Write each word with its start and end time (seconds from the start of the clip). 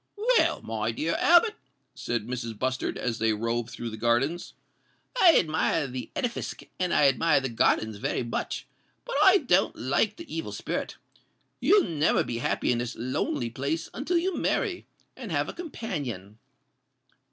"Well, 0.17 0.63
my 0.63 0.91
dear 0.91 1.13
Albert," 1.19 1.53
said 1.93 2.25
Mrs. 2.25 2.57
Bustard, 2.57 2.97
as 2.97 3.19
they 3.19 3.33
roved 3.33 3.69
through 3.69 3.91
the 3.91 3.97
grounds, 3.97 4.53
"I 5.21 5.37
admire 5.37 5.85
the 5.85 6.09
edifisk 6.15 6.63
and 6.79 6.91
I 6.91 7.07
admire 7.07 7.39
the 7.39 7.49
gardens 7.49 7.97
very 7.97 8.23
much; 8.23 8.65
but 9.05 9.15
I 9.21 9.37
don't 9.37 9.75
like 9.75 10.15
the 10.15 10.35
evil 10.35 10.53
spirit. 10.53 10.97
You'll 11.59 11.83
never 11.87 12.23
be 12.23 12.39
happy 12.39 12.71
in 12.71 12.79
this 12.79 12.95
lonely 12.97 13.51
place 13.51 13.91
until 13.93 14.17
you 14.17 14.35
marry, 14.35 14.87
and 15.15 15.31
have 15.31 15.47
a 15.47 15.53
companion." 15.53 16.39